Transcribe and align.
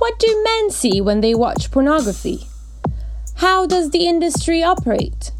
What 0.00 0.18
do 0.18 0.42
men 0.42 0.70
see 0.70 1.02
when 1.02 1.20
they 1.20 1.34
watch 1.34 1.70
pornography? 1.70 2.48
How 3.34 3.66
does 3.66 3.90
the 3.90 4.06
industry 4.06 4.62
operate? 4.62 5.30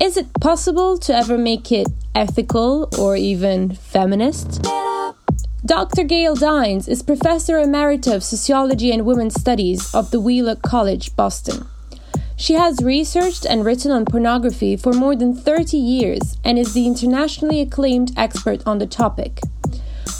Is 0.00 0.16
it 0.16 0.32
possible 0.40 0.96
to 1.00 1.14
ever 1.14 1.36
make 1.36 1.70
it 1.70 1.88
ethical 2.14 2.88
or 2.98 3.16
even 3.16 3.74
feminist? 3.74 4.66
Dr. 5.66 6.04
Gail 6.04 6.34
Dines 6.34 6.88
is 6.88 7.02
Professor 7.02 7.56
Emerita 7.58 8.14
of 8.14 8.24
Sociology 8.24 8.90
and 8.92 9.04
Women's 9.04 9.38
Studies 9.38 9.94
of 9.94 10.10
the 10.10 10.20
Wheelock 10.20 10.62
College, 10.62 11.14
Boston. 11.14 11.66
She 12.34 12.54
has 12.54 12.82
researched 12.82 13.44
and 13.44 13.62
written 13.62 13.90
on 13.90 14.06
pornography 14.06 14.76
for 14.76 14.94
more 14.94 15.16
than 15.16 15.36
30 15.36 15.76
years 15.76 16.38
and 16.42 16.58
is 16.58 16.72
the 16.72 16.86
internationally 16.86 17.60
acclaimed 17.60 18.12
expert 18.16 18.62
on 18.66 18.78
the 18.78 18.86
topic. 18.86 19.42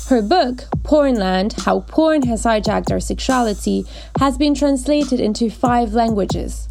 Her 0.09 0.23
book, 0.23 0.65
Pornland 0.85 1.53
How 1.53 1.81
Porn 1.81 2.23
Has 2.23 2.45
Hijacked 2.45 2.91
Our 2.91 2.99
Sexuality, 2.99 3.85
has 4.19 4.39
been 4.39 4.55
translated 4.55 5.21
into 5.21 5.51
five 5.51 5.93
languages. 5.93 6.67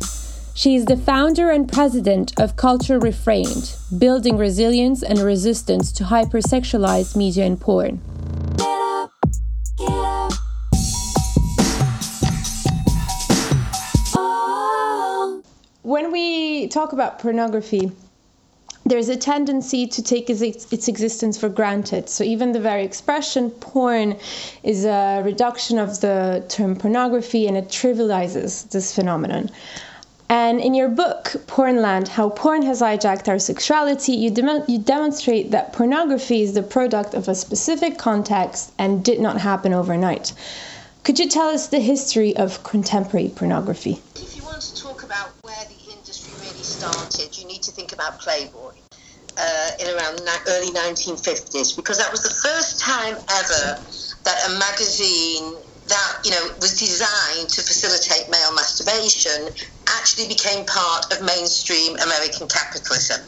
She 0.56 0.74
is 0.74 0.86
the 0.86 0.98
founder 0.98 1.52
and 1.52 1.72
president 1.72 2.34
of 2.40 2.56
Culture 2.56 3.00
Reframed, 3.00 4.00
building 4.00 4.40
resilience 4.40 5.04
and 5.04 5.20
resistance 5.20 5.92
to 5.92 6.06
hypersexualized 6.06 7.16
media 7.16 7.46
and 7.46 7.62
porn. 7.62 8.02
when 15.84 16.12
we 16.12 16.68
talk 16.68 16.92
about 16.92 17.20
pornography, 17.20 17.92
there's 18.90 19.10
a 19.10 19.18
tendency 19.18 19.86
to 19.88 20.02
take 20.02 20.30
its 20.30 20.88
existence 20.88 21.38
for 21.38 21.50
granted. 21.50 22.10
So 22.10 22.24
even 22.24 22.52
the 22.52 22.60
very 22.60 22.84
expression 22.84 23.50
porn 23.52 24.18
is 24.64 24.86
a 24.86 25.22
reduction 25.24 25.78
of 25.78 26.02
the 26.02 26.46
term 26.48 26.76
pornography 26.76 27.48
and 27.48 27.58
it 27.58 27.68
trivializes 27.68 28.70
this 28.70 28.96
phenomenon. 28.96 29.50
And 30.30 30.60
in 30.60 30.74
your 30.74 30.90
book, 30.90 31.36
Pornland 31.48 32.10
How 32.10 32.30
Porn 32.30 32.62
Has 32.64 32.82
Hijacked 32.82 33.30
Our 33.30 33.40
Sexuality, 33.40 34.12
you, 34.12 34.30
dem- 34.30 34.64
you 34.68 34.78
demonstrate 34.78 35.52
that 35.52 35.72
pornography 35.72 36.42
is 36.42 36.54
the 36.54 36.64
product 36.64 37.14
of 37.14 37.30
a 37.30 37.36
specific 37.36 37.98
context 37.98 38.74
and 38.78 39.04
did 39.06 39.22
not 39.22 39.40
happen 39.40 39.74
overnight. 39.74 40.34
Could 41.06 41.20
you 41.20 41.30
tell 41.30 41.48
us 41.48 41.68
the 41.68 41.80
history 41.80 42.36
of 42.36 42.64
contemporary 42.64 43.30
pornography? 43.34 44.02
If 44.16 44.36
you 44.36 44.44
want 44.44 44.62
to 44.62 44.76
talk 44.76 45.04
about 45.04 45.37
started, 46.78 47.36
you 47.38 47.46
need 47.48 47.64
to 47.64 47.72
think 47.72 47.92
about 47.92 48.20
Playboy 48.20 48.74
uh, 49.38 49.70
in 49.80 49.88
around 49.88 50.18
the 50.18 50.38
early 50.50 50.70
1950s 50.70 51.76
because 51.76 51.98
that 51.98 52.12
was 52.12 52.22
the 52.22 52.30
first 52.30 52.80
time 52.80 53.16
ever 53.16 53.82
that 54.26 54.38
a 54.48 54.60
magazine 54.60 55.58
that 55.88 56.14
you 56.24 56.32
know 56.32 56.50
was 56.60 56.78
designed 56.78 57.50
to 57.50 57.62
facilitate 57.62 58.30
male 58.30 58.54
masturbation 58.54 59.50
actually 59.90 60.28
became 60.28 60.66
part 60.66 61.12
of 61.12 61.24
mainstream 61.26 61.96
American 61.98 62.48
capitalism, 62.48 63.22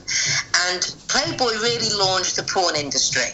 and 0.68 0.96
Playboy 1.08 1.54
really 1.64 1.90
launched 1.98 2.36
the 2.36 2.44
porn 2.44 2.76
industry, 2.76 3.32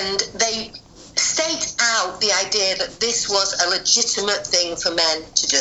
and 0.00 0.22
they 0.34 0.72
staked 1.16 1.74
out 1.80 2.20
the 2.20 2.32
idea 2.46 2.76
that 2.78 3.00
this 3.00 3.28
was 3.28 3.60
a 3.66 3.70
legitimate 3.70 4.46
thing 4.46 4.76
for 4.76 4.94
men 4.94 5.24
to 5.34 5.46
do 5.48 5.60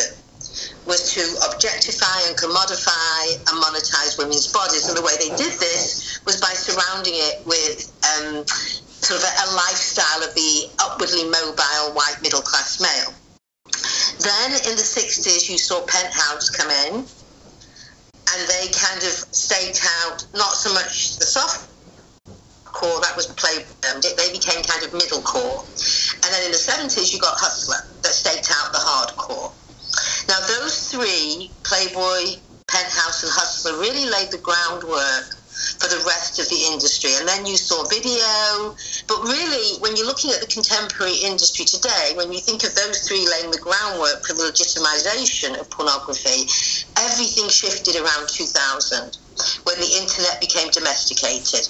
was 0.86 1.14
to 1.14 1.22
objectify 1.52 2.28
and 2.28 2.38
commodify 2.38 3.36
and 3.36 3.56
monetize 3.62 4.18
women's 4.18 4.52
bodies. 4.52 4.88
And 4.88 4.98
the 4.98 5.04
way 5.04 5.14
they 5.20 5.30
did 5.36 5.60
this 5.60 6.20
was 6.26 6.40
by 6.40 6.54
surrounding 6.54 7.14
it 7.16 7.46
with 7.46 7.92
um, 8.06 8.46
sort 8.48 9.20
of 9.20 9.26
a, 9.26 9.34
a 9.44 9.56
lifestyle 9.56 10.24
of 10.24 10.34
the 10.36 10.70
upwardly 10.80 11.26
mobile 11.26 11.94
white 11.94 12.18
middle 12.22 12.42
class 12.42 12.82
male. 12.82 13.14
Then 14.20 14.52
in 14.68 14.76
the 14.76 14.84
60s, 14.84 15.50
you 15.50 15.58
saw 15.58 15.86
Penthouse 15.86 16.50
come 16.50 16.70
in, 16.70 17.06
and 18.34 18.50
they 18.50 18.68
kind 18.74 19.02
of 19.04 19.14
staked 19.34 19.86
out 20.04 20.26
not 20.34 20.54
so 20.54 20.74
much 20.74 21.18
the 21.18 21.26
soft 21.26 21.70
core 22.66 23.02
that 23.02 23.16
was 23.16 23.28
played 23.28 23.66
um, 23.90 24.02
they 24.02 24.32
became 24.32 24.62
kind 24.64 24.86
of 24.86 24.94
middle 24.94 25.22
core 25.22 25.66
and 26.14 26.30
then 26.30 26.46
in 26.46 26.52
the 26.52 26.58
70s 26.58 27.12
you 27.14 27.20
got 27.20 27.34
hustler 27.36 27.82
that 28.04 28.14
staked 28.14 28.52
out 28.54 28.72
the 28.72 28.78
hardcore 28.78 29.52
now, 30.28 30.40
those 30.46 30.90
three, 30.90 31.52
Playboy, 31.64 32.38
Penthouse, 32.68 33.24
and 33.24 33.32
Hustler, 33.34 33.80
really 33.80 34.06
laid 34.10 34.32
the 34.32 34.38
groundwork 34.38 35.26
for 35.82 35.90
the 35.90 36.04
rest 36.06 36.40
of 36.40 36.48
the 36.50 36.70
industry. 36.72 37.12
And 37.18 37.28
then 37.28 37.46
you 37.46 37.58
saw 37.58 37.84
video. 37.90 38.76
But 39.08 39.24
really, 39.24 39.80
when 39.82 39.96
you're 39.96 40.06
looking 40.06 40.32
at 40.32 40.40
the 40.40 40.48
contemporary 40.48 41.18
industry 41.18 41.66
today, 41.66 42.14
when 42.16 42.32
you 42.32 42.40
think 42.40 42.64
of 42.64 42.76
those 42.76 43.08
three 43.08 43.28
laying 43.28 43.52
the 43.52 43.60
groundwork 43.60 44.24
for 44.24 44.34
the 44.34 44.44
legitimization 44.44 45.60
of 45.60 45.70
pornography, 45.72 46.46
everything 46.98 47.50
shifted 47.50 47.96
around 47.98 48.30
2000 48.30 49.18
when 49.64 49.80
the 49.80 49.92
internet 50.00 50.40
became 50.40 50.70
domesticated. 50.72 51.68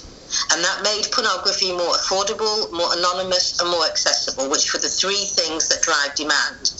And 0.52 0.62
that 0.62 0.82
made 0.82 1.10
pornography 1.10 1.72
more 1.72 1.94
affordable, 1.98 2.70
more 2.70 2.94
anonymous, 2.94 3.58
and 3.60 3.70
more 3.70 3.84
accessible, 3.86 4.48
which 4.48 4.72
were 4.72 4.78
the 4.78 4.88
three 4.88 5.26
things 5.34 5.68
that 5.68 5.82
drive 5.82 6.14
demand. 6.14 6.70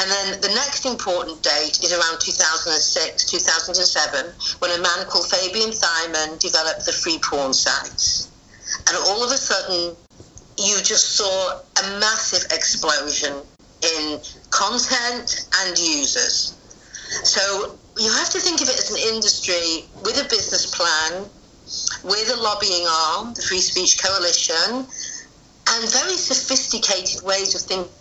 And 0.00 0.10
then 0.10 0.40
the 0.40 0.48
next 0.48 0.86
important 0.86 1.42
date 1.42 1.84
is 1.84 1.92
around 1.92 2.20
2006, 2.20 3.24
2007, 3.30 4.32
when 4.60 4.70
a 4.70 4.82
man 4.82 5.04
called 5.06 5.28
Fabian 5.28 5.74
Simon 5.74 6.38
developed 6.38 6.86
the 6.86 6.92
free 6.92 7.18
porn 7.18 7.52
sites. 7.52 8.30
And 8.88 8.96
all 8.96 9.22
of 9.22 9.30
a 9.30 9.36
sudden, 9.36 9.94
you 10.56 10.76
just 10.82 11.16
saw 11.16 11.60
a 11.60 12.00
massive 12.00 12.50
explosion 12.50 13.42
in 13.82 14.20
content 14.48 15.46
and 15.60 15.78
users. 15.78 16.56
So 17.24 17.76
you 17.98 18.10
have 18.10 18.30
to 18.30 18.40
think 18.40 18.62
of 18.62 18.70
it 18.70 18.78
as 18.78 18.90
an 18.90 18.96
industry 18.96 19.84
with 20.02 20.16
a 20.16 20.26
business 20.30 20.64
plan 20.64 21.28
with 22.04 22.32
a 22.32 22.40
lobbying 22.40 22.86
arm, 22.88 23.34
the 23.34 23.42
Free 23.42 23.60
Speech 23.60 24.02
Coalition, 24.02 24.86
and 25.68 25.92
very 25.92 26.16
sophisticated 26.16 27.22
ways 27.22 27.54
of 27.54 27.60
thinking 27.60 27.99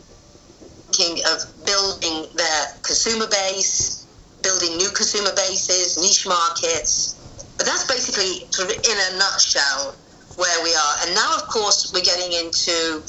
of 1.31 1.39
building 1.65 2.27
their 2.35 2.61
consumer 2.83 3.27
base, 3.27 4.07
building 4.43 4.77
new 4.77 4.89
consumer 4.91 5.31
bases, 5.35 5.97
niche 5.97 6.27
markets. 6.27 7.15
But 7.57 7.65
that's 7.65 7.87
basically 7.87 8.47
in 8.59 8.97
a 8.97 9.17
nutshell 9.17 9.95
where 10.35 10.63
we 10.63 10.71
are. 10.75 10.95
And 11.03 11.15
now, 11.15 11.35
of 11.35 11.47
course, 11.47 11.91
we're 11.93 12.07
getting 12.07 12.31
into 12.31 13.03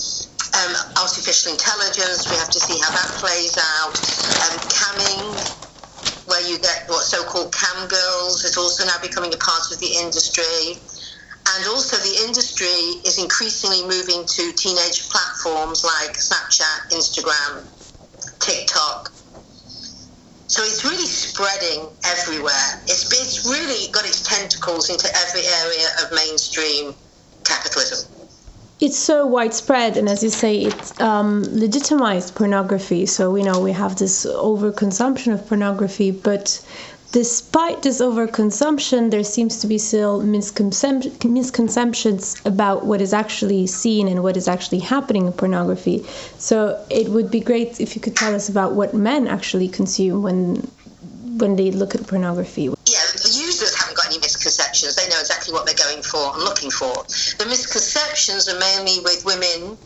um, 0.58 0.72
artificial 0.98 1.52
intelligence. 1.52 2.26
We 2.26 2.36
have 2.36 2.50
to 2.50 2.60
see 2.60 2.78
how 2.82 2.90
that 2.90 3.10
plays 3.22 3.54
out. 3.58 3.94
Um, 3.94 4.54
camming, 4.66 5.26
where 6.26 6.42
you 6.46 6.58
get 6.58 6.86
what 6.86 7.02
so-called 7.02 7.54
cam 7.54 7.88
girls 7.88 8.44
is 8.44 8.56
also 8.56 8.84
now 8.86 8.98
becoming 9.02 9.34
a 9.34 9.38
part 9.38 9.70
of 9.70 9.78
the 9.78 9.90
industry. 9.98 10.78
And 11.54 11.66
also 11.68 11.96
the 11.96 12.26
industry 12.26 13.02
is 13.06 13.18
increasingly 13.18 13.82
moving 13.82 14.26
to 14.26 14.52
teenage 14.52 15.08
platforms 15.08 15.82
like 15.82 16.14
Snapchat, 16.14 16.90
Instagram, 16.94 17.66
TikTok. 18.40 19.12
So 20.46 20.62
it's 20.62 20.84
really 20.84 21.06
spreading 21.06 21.86
everywhere. 22.04 22.82
It's, 22.84 23.06
it's 23.12 23.46
really 23.46 23.90
got 23.92 24.04
its 24.04 24.22
tentacles 24.22 24.90
into 24.90 25.08
every 25.14 25.42
area 25.46 25.86
of 26.02 26.12
mainstream 26.12 26.94
capitalism 27.44 28.10
it's 28.80 28.98
so 28.98 29.26
widespread 29.26 29.96
and 29.96 30.08
as 30.08 30.22
you 30.22 30.30
say 30.30 30.56
it's 30.56 30.98
um, 31.00 31.42
legitimized 31.52 32.34
pornography 32.34 33.04
so 33.06 33.30
we 33.30 33.42
know 33.42 33.60
we 33.60 33.72
have 33.72 33.96
this 33.96 34.24
overconsumption 34.24 35.34
of 35.34 35.46
pornography 35.46 36.10
but 36.10 36.64
despite 37.12 37.82
this 37.82 38.00
overconsumption 38.00 39.10
there 39.10 39.25
seems 39.25 39.60
to 39.60 39.66
be 39.66 39.78
still 39.78 40.22
misconceptions 40.22 42.41
about 42.44 42.87
what 42.87 43.00
is 43.00 43.12
actually 43.12 43.66
seen 43.66 44.09
and 44.09 44.22
what 44.22 44.37
is 44.37 44.47
actually 44.47 44.78
happening 44.78 45.26
in 45.26 45.32
pornography 45.32 46.04
so 46.38 46.84
it 46.91 47.09
would 47.09 47.31
be 47.31 47.41
great 47.41 47.81
if 47.81 47.97
you 47.97 48.00
could 48.00 48.16
tell 48.16 48.34
us 48.34 48.48
about 48.48 48.72
what 48.72 48.95
men 48.95 49.27
actually 49.27 49.68
consume 49.68 50.22
when 50.22 50.57
when 51.39 51.57
they 51.57 51.71
look 51.71 51.95
at 51.95 52.07
pornography 52.07 52.72
yeah 52.86 53.01
the 53.22 53.28
users 53.28 53.74
haven't 53.74 53.97
got 53.97 54.06
any 54.06 54.18
misconceptions. 54.18 54.97
They 54.97 55.09
know 55.09 55.21
exactly 55.21 55.53
what 55.53 55.66
they're 55.66 55.74
going 55.74 56.03
for 56.03 56.34
and 56.34 56.42
looking 56.42 56.71
for. 56.71 56.92
The 57.39 57.47
misconceptions 57.47 58.48
are 58.48 58.59
mainly 58.59 59.01
with 59.04 59.24
women 59.27 59.77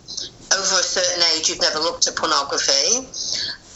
over 0.54 0.78
a 0.78 0.86
certain 0.86 1.22
age 1.34 1.48
who've 1.48 1.60
never 1.60 1.78
looked 1.78 2.06
at 2.06 2.16
pornography 2.16 3.08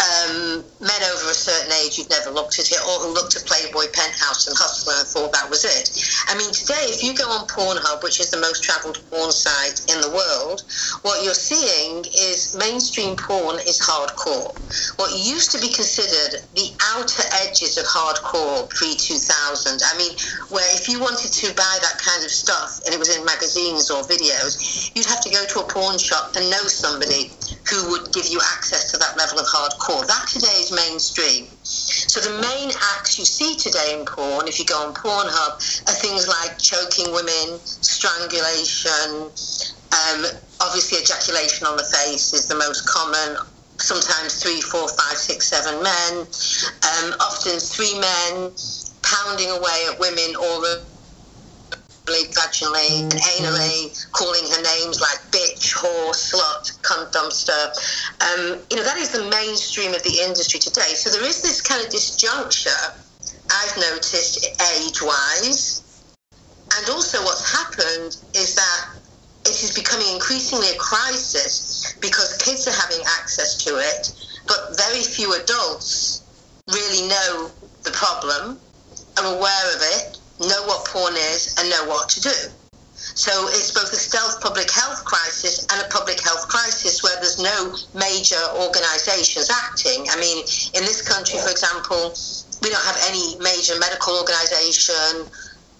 um, 0.08 0.64
men 0.80 1.02
over 1.12 1.30
a 1.30 1.36
certain 1.36 1.72
age 1.84 1.96
who've 1.96 2.10
never 2.10 2.30
looked 2.30 2.58
at 2.58 2.70
it 2.70 2.80
or 2.80 3.04
who 3.04 3.12
looked 3.12 3.36
at 3.36 3.44
Playboy, 3.44 3.92
Penthouse, 3.92 4.46
and 4.46 4.56
Hustler 4.56 4.94
and 4.98 5.08
thought 5.08 5.32
that 5.32 5.50
was 5.50 5.64
it. 5.64 5.92
I 6.28 6.36
mean, 6.36 6.52
today, 6.52 6.88
if 6.88 7.02
you 7.02 7.14
go 7.14 7.28
on 7.30 7.46
Pornhub, 7.48 8.02
which 8.02 8.20
is 8.20 8.30
the 8.30 8.40
most 8.40 8.62
travelled 8.62 8.98
porn 9.10 9.32
site 9.32 9.84
in 9.88 10.00
the 10.00 10.10
world, 10.10 10.62
what 11.02 11.24
you're 11.24 11.34
seeing 11.34 12.04
is 12.16 12.56
mainstream 12.56 13.16
porn 13.16 13.56
is 13.66 13.80
hardcore. 13.80 14.54
What 14.96 15.12
used 15.16 15.52
to 15.52 15.60
be 15.60 15.72
considered 15.72 16.44
the 16.54 16.68
outer 16.92 17.24
edges 17.44 17.78
of 17.78 17.84
hardcore 17.84 18.68
pre 18.70 18.94
2000, 18.94 19.80
I 19.82 19.96
mean, 19.96 20.12
where 20.50 20.68
if 20.76 20.88
you 20.88 21.00
wanted 21.00 21.32
to 21.32 21.54
buy 21.54 21.78
that 21.80 21.98
kind 21.98 22.24
of 22.24 22.30
stuff 22.30 22.80
and 22.84 22.94
it 22.94 22.98
was 22.98 23.14
in 23.14 23.24
magazines 23.24 23.90
or 23.90 24.02
videos, 24.04 24.90
you'd 24.94 25.06
have 25.06 25.20
to 25.22 25.30
go 25.30 25.44
to 25.44 25.60
a 25.60 25.66
porn 25.68 25.98
shop 25.98 26.32
and 26.36 26.50
know 26.50 26.66
somebody 26.66 27.30
who 27.70 27.90
would 27.90 28.12
give 28.12 28.26
you 28.26 28.40
access 28.56 28.90
to 28.92 28.96
that 28.98 29.16
level 29.16 29.38
of 29.38 29.46
hardcore. 29.46 30.06
That 30.06 30.26
today 30.28 30.58
is 30.60 30.72
mainstream. 30.72 31.46
So 31.62 32.20
the 32.20 32.40
main 32.40 32.70
acts 32.96 33.18
you 33.18 33.24
see 33.24 33.56
today 33.56 33.96
in 33.98 34.06
porn, 34.06 34.48
if 34.48 34.58
you 34.58 34.64
go 34.64 34.86
on 34.86 34.94
Pornhub, 34.94 35.52
are 35.88 35.98
things 36.00 36.28
like 36.28 36.58
choking 36.58 37.12
women, 37.12 37.60
strangulation, 37.64 39.30
um, 39.92 40.24
obviously 40.60 40.98
ejaculation 40.98 41.66
on 41.66 41.76
the 41.76 41.84
face 41.84 42.32
is 42.32 42.46
the 42.46 42.54
most 42.54 42.86
common. 42.88 43.36
Sometimes 43.78 44.42
three, 44.42 44.60
four, 44.60 44.88
five, 44.88 45.16
six, 45.16 45.46
seven 45.46 45.82
men. 45.82 46.12
Um, 46.20 47.14
often 47.20 47.58
three 47.60 47.98
men 47.98 48.52
pounding 49.02 49.50
away 49.50 49.86
at 49.90 49.98
women 50.00 50.34
or 50.36 50.60
vaginally 52.32 53.02
and 53.02 53.12
anally, 53.12 53.92
calling 54.12 54.44
her 54.50 54.62
names 54.62 55.00
like 55.00 55.18
bitch, 55.30 55.74
whore, 55.74 56.12
slut, 56.12 56.78
cunt, 56.82 57.12
dumpster. 57.12 57.72
Um, 58.20 58.60
you 58.70 58.76
know, 58.76 58.84
that 58.84 58.98
is 58.98 59.10
the 59.10 59.28
mainstream 59.30 59.94
of 59.94 60.02
the 60.02 60.20
industry 60.22 60.60
today. 60.60 60.94
So 60.94 61.10
there 61.10 61.24
is 61.24 61.42
this 61.42 61.60
kind 61.60 61.84
of 61.84 61.90
disjuncture, 61.90 62.92
I've 63.50 63.76
noticed, 63.76 64.44
age 64.76 65.02
wise. 65.02 65.84
And 66.76 66.88
also, 66.90 67.18
what's 67.24 67.50
happened 67.52 68.16
is 68.34 68.54
that 68.54 68.88
it 69.44 69.62
is 69.62 69.74
becoming 69.74 70.06
increasingly 70.12 70.68
a 70.70 70.76
crisis 70.76 71.94
because 72.00 72.36
kids 72.38 72.68
are 72.68 72.72
having 72.72 73.04
access 73.18 73.56
to 73.64 73.76
it, 73.76 74.12
but 74.46 74.76
very 74.76 75.02
few 75.02 75.34
adults 75.34 76.22
really 76.68 77.08
know 77.08 77.50
the 77.84 77.90
problem, 77.92 78.60
are 79.16 79.34
aware 79.34 79.74
of 79.74 79.80
it, 79.80 80.17
know 80.40 80.62
what 80.66 80.86
porn 80.86 81.14
is, 81.14 81.54
and 81.58 81.68
know 81.70 81.84
what 81.86 82.08
to 82.10 82.20
do. 82.20 82.38
So 83.14 83.30
it's 83.48 83.72
both 83.72 83.92
a 83.92 83.96
stealth 83.96 84.40
public 84.40 84.70
health 84.70 85.04
crisis 85.04 85.66
and 85.70 85.80
a 85.80 85.88
public 85.88 86.20
health 86.20 86.48
crisis 86.48 87.02
where 87.02 87.14
there's 87.20 87.38
no 87.38 87.74
major 87.94 88.42
organisations 88.58 89.50
acting. 89.50 90.06
I 90.10 90.18
mean, 90.18 90.38
in 90.74 90.82
this 90.82 91.02
country, 91.06 91.38
for 91.38 91.50
example, 91.50 92.14
we 92.62 92.70
don't 92.70 92.84
have 92.84 92.98
any 93.06 93.38
major 93.38 93.78
medical 93.78 94.18
organisation 94.18 95.30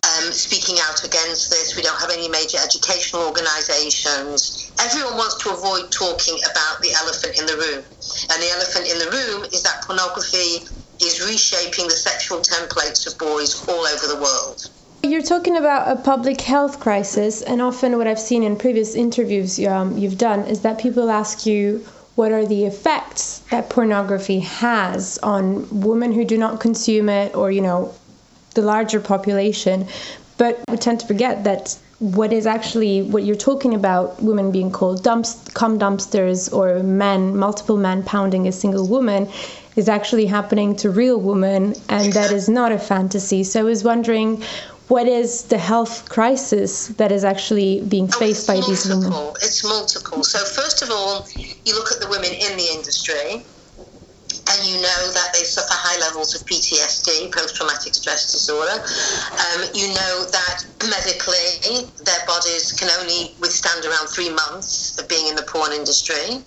um, 0.06 0.30
speaking 0.30 0.76
out 0.86 1.02
against 1.04 1.50
this. 1.50 1.76
We 1.76 1.82
don't 1.82 1.98
have 2.00 2.10
any 2.10 2.28
major 2.28 2.58
educational 2.62 3.26
organisations. 3.26 4.70
Everyone 4.78 5.16
wants 5.18 5.42
to 5.42 5.50
avoid 5.50 5.90
talking 5.90 6.38
about 6.50 6.80
the 6.80 6.94
elephant 6.94 7.38
in 7.38 7.46
the 7.46 7.58
room. 7.58 7.82
And 8.30 8.38
the 8.42 8.50
elephant 8.54 8.86
in 8.86 8.98
the 8.98 9.10
room 9.10 9.44
is 9.50 9.62
that 9.62 9.82
pornography 9.82 10.66
is 11.00 11.26
reshaping 11.26 11.86
the 11.86 11.94
sexual 11.94 12.38
templates 12.38 13.06
of 13.06 13.18
boys 13.18 13.66
all 13.68 13.86
over 13.86 14.06
the 14.06 14.20
world. 14.20 14.70
You're 15.02 15.22
talking 15.22 15.56
about 15.56 15.96
a 15.96 16.00
public 16.00 16.40
health 16.40 16.80
crisis, 16.80 17.42
and 17.42 17.62
often 17.62 17.96
what 17.96 18.08
I've 18.08 18.18
seen 18.18 18.42
in 18.42 18.56
previous 18.56 18.94
interviews 18.94 19.58
um, 19.64 19.96
you've 19.96 20.18
done 20.18 20.40
is 20.44 20.60
that 20.62 20.78
people 20.80 21.10
ask 21.10 21.46
you 21.46 21.86
what 22.16 22.32
are 22.32 22.44
the 22.44 22.64
effects 22.64 23.38
that 23.50 23.70
pornography 23.70 24.40
has 24.40 25.18
on 25.22 25.80
women 25.80 26.12
who 26.12 26.24
do 26.24 26.36
not 26.36 26.58
consume 26.58 27.08
it 27.08 27.34
or, 27.36 27.52
you 27.52 27.60
know, 27.60 27.94
the 28.54 28.62
larger 28.62 28.98
population. 28.98 29.86
But 30.36 30.58
we 30.68 30.76
tend 30.76 30.98
to 31.00 31.06
forget 31.06 31.44
that 31.44 31.78
what 32.00 32.32
is 32.32 32.46
actually 32.46 33.02
what 33.02 33.24
you're 33.24 33.36
talking 33.36 33.74
about 33.74 34.22
women 34.22 34.52
being 34.52 34.70
called 34.70 35.02
dumps 35.02 35.48
cum 35.54 35.78
dumpsters 35.78 36.52
or 36.52 36.80
men 36.82 37.36
multiple 37.36 37.76
men 37.76 38.04
pounding 38.04 38.46
a 38.46 38.52
single 38.52 38.86
woman 38.86 39.28
is 39.78 39.88
actually 39.88 40.26
happening 40.26 40.74
to 40.74 40.90
real 40.90 41.18
women 41.20 41.72
and 41.88 42.12
that 42.12 42.32
is 42.32 42.48
not 42.48 42.72
a 42.72 42.78
fantasy 42.78 43.44
so 43.44 43.60
i 43.60 43.62
was 43.62 43.84
wondering 43.84 44.42
what 44.88 45.06
is 45.06 45.44
the 45.44 45.58
health 45.58 46.08
crisis 46.08 46.88
that 47.00 47.12
is 47.12 47.22
actually 47.22 47.80
being 47.82 48.08
oh, 48.12 48.18
faced 48.18 48.48
oh, 48.48 48.54
by 48.54 48.60
multiple. 48.60 48.74
these 48.74 48.88
women 48.88 49.12
it's 49.46 49.64
multiple 49.64 50.24
so 50.24 50.38
first 50.60 50.82
of 50.82 50.90
all 50.90 51.26
you 51.64 51.74
look 51.74 51.92
at 51.92 52.00
the 52.00 52.08
women 52.08 52.32
in 52.32 52.56
the 52.56 52.68
industry 52.74 53.44
and 54.50 54.66
you 54.66 54.76
know 54.80 55.00
that 55.12 55.30
they 55.34 55.44
suffer 55.44 55.68
high 55.76 56.00
levels 56.00 56.34
of 56.34 56.40
PTSD, 56.46 57.32
post 57.32 57.56
traumatic 57.56 57.94
stress 57.94 58.32
disorder. 58.32 58.80
Um, 58.80 59.68
you 59.74 59.88
know 59.88 60.24
that 60.24 60.64
medically 60.88 61.84
their 62.04 62.24
bodies 62.26 62.72
can 62.72 62.88
only 62.98 63.34
withstand 63.40 63.84
around 63.84 64.08
three 64.08 64.30
months 64.30 64.98
of 64.98 65.08
being 65.08 65.28
in 65.28 65.36
the 65.36 65.42
porn 65.42 65.72
industry. 65.72 66.40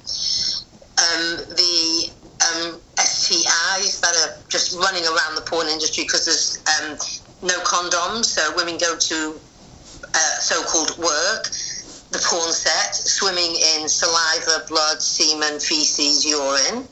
Um, 0.97 1.45
the 1.57 2.09
um, 2.49 2.81
STIs 2.97 4.01
that 4.01 4.15
are 4.15 4.33
just 4.49 4.75
running 4.75 5.03
around 5.03 5.35
the 5.35 5.41
porn 5.41 5.67
industry 5.67 6.03
because 6.03 6.25
there's 6.25 6.61
um, 6.81 6.97
no 7.41 7.59
condoms, 7.63 8.25
so 8.25 8.55
women 8.55 8.77
go 8.77 8.97
to 8.97 9.39
uh, 10.13 10.35
so 10.39 10.63
called 10.63 10.97
work 10.97 11.49
the 12.11 12.19
porn 12.27 12.51
set, 12.51 12.93
swimming 12.93 13.55
in 13.75 13.87
saliva, 13.87 14.65
blood, 14.67 15.01
semen, 15.01 15.59
feces, 15.59 16.25
urine 16.25 16.85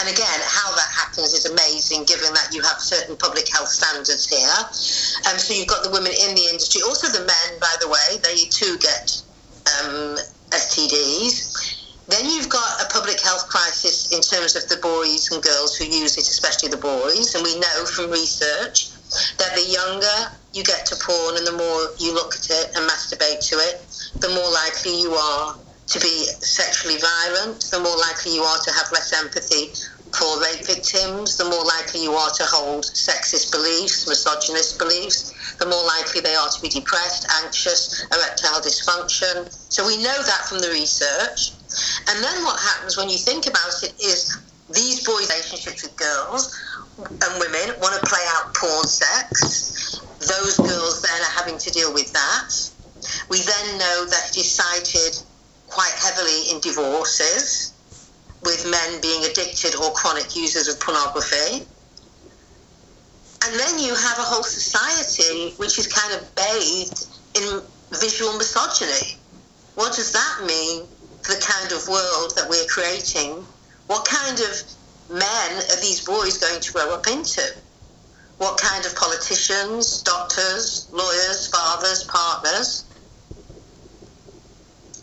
and 0.00 0.08
again, 0.08 0.40
how 0.42 0.74
that 0.74 0.90
happens 0.90 1.32
is 1.32 1.46
amazing 1.46 2.04
given 2.04 2.34
that 2.34 2.48
you 2.52 2.62
have 2.62 2.80
certain 2.80 3.16
public 3.16 3.46
health 3.52 3.68
standards 3.68 4.26
here. 4.26 4.58
Um, 5.30 5.38
so 5.38 5.54
you've 5.54 5.68
got 5.68 5.84
the 5.84 5.90
women 5.90 6.10
in 6.10 6.34
the 6.34 6.46
industry, 6.50 6.82
also 6.82 7.06
the 7.08 7.24
men, 7.24 7.60
by 7.60 7.74
the 7.80 7.88
way, 7.88 8.18
they 8.22 8.44
too 8.50 8.76
get 8.82 9.22
um, 9.78 10.18
STDs. 10.50 11.78
Then 12.08 12.26
you've 12.26 12.48
got 12.48 12.82
a 12.82 12.86
public 12.92 13.20
health 13.20 13.48
of 14.52 14.68
the 14.68 14.76
boys 14.84 15.32
and 15.32 15.42
girls 15.42 15.76
who 15.76 15.88
use 15.88 16.20
it, 16.20 16.28
especially 16.28 16.68
the 16.68 16.76
boys. 16.76 17.34
And 17.34 17.42
we 17.42 17.56
know 17.58 17.86
from 17.88 18.12
research 18.12 18.92
that 19.40 19.56
the 19.56 19.64
younger 19.64 20.28
you 20.52 20.62
get 20.62 20.84
to 20.92 20.96
porn 21.00 21.40
and 21.40 21.46
the 21.48 21.56
more 21.56 21.88
you 21.98 22.12
look 22.12 22.36
at 22.36 22.52
it 22.52 22.76
and 22.76 22.84
masturbate 22.84 23.40
to 23.48 23.56
it, 23.56 23.80
the 24.20 24.28
more 24.28 24.52
likely 24.52 25.00
you 25.00 25.12
are 25.16 25.56
to 25.88 25.98
be 26.00 26.28
sexually 26.44 27.00
violent, 27.00 27.64
the 27.72 27.80
more 27.80 27.96
likely 27.96 28.34
you 28.34 28.42
are 28.42 28.60
to 28.60 28.72
have 28.72 28.92
less 28.92 29.12
empathy 29.16 29.72
for 30.14 30.40
rape 30.40 30.64
victims, 30.64 31.36
the 31.36 31.44
more 31.44 31.64
likely 31.64 32.02
you 32.02 32.12
are 32.12 32.30
to 32.30 32.44
hold 32.46 32.84
sexist 32.84 33.50
beliefs, 33.50 34.06
misogynist 34.06 34.78
beliefs, 34.78 35.56
the 35.58 35.66
more 35.66 35.84
likely 35.84 36.20
they 36.20 36.34
are 36.34 36.48
to 36.48 36.60
be 36.62 36.68
depressed, 36.68 37.26
anxious, 37.42 38.06
erectile 38.12 38.60
dysfunction. 38.60 39.50
So 39.72 39.86
we 39.86 39.96
know 40.02 40.22
that 40.22 40.46
from 40.48 40.60
the 40.60 40.70
research. 40.70 41.52
And 42.08 42.22
then 42.22 42.44
what 42.44 42.60
happens 42.60 42.96
when 42.96 43.08
you 43.08 43.18
think 43.18 43.46
about 43.46 43.82
it 43.82 43.94
is 44.00 44.36
these 44.70 45.04
boys' 45.04 45.28
relationships 45.28 45.82
with 45.82 45.96
girls 45.96 46.54
and 46.98 47.40
women 47.40 47.74
want 47.80 47.94
to 47.94 48.08
play 48.08 48.24
out 48.36 48.54
porn 48.54 48.86
sex. 48.86 50.00
Those 50.20 50.58
girls 50.58 51.02
then 51.02 51.20
are 51.20 51.36
having 51.36 51.58
to 51.58 51.70
deal 51.70 51.92
with 51.92 52.12
that. 52.12 52.50
We 53.28 53.40
then 53.40 53.78
know 53.78 54.06
that 54.08 54.30
it 54.30 54.36
is 54.38 54.50
cited 54.50 55.20
quite 55.68 55.92
heavily 55.98 56.50
in 56.50 56.60
divorces, 56.60 57.74
with 58.44 58.70
men 58.70 59.00
being 59.00 59.24
addicted 59.24 59.74
or 59.74 59.90
chronic 59.92 60.36
users 60.36 60.68
of 60.68 60.78
pornography. 60.80 61.66
And 63.44 63.60
then 63.60 63.78
you 63.78 63.94
have 63.94 64.18
a 64.18 64.22
whole 64.22 64.42
society 64.42 65.54
which 65.56 65.78
is 65.78 65.86
kind 65.86 66.14
of 66.14 66.34
bathed 66.34 67.06
in 67.34 67.62
visual 68.00 68.36
misogyny. 68.36 69.18
What 69.74 69.94
does 69.96 70.12
that 70.12 70.44
mean 70.46 70.88
the 71.24 71.40
kind 71.40 71.72
of 71.72 71.88
world 71.88 72.32
that 72.36 72.48
we're 72.48 72.66
creating? 72.66 73.44
What 73.86 74.06
kind 74.06 74.38
of 74.38 74.62
men 75.08 75.50
are 75.70 75.80
these 75.80 76.04
boys 76.04 76.38
going 76.38 76.60
to 76.60 76.72
grow 76.72 76.94
up 76.94 77.06
into? 77.06 77.42
What 78.38 78.58
kind 78.58 78.84
of 78.84 78.94
politicians, 78.96 80.02
doctors, 80.02 80.88
lawyers, 80.92 81.46
fathers, 81.46 82.04
partners? 82.04 82.84